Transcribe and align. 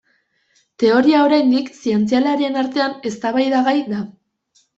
Teoria, 0.83 1.19
oraindik, 1.27 1.69
zientzialarien 1.81 2.59
artean 2.63 2.97
eztabaidagai 3.11 3.77
da. 3.93 4.03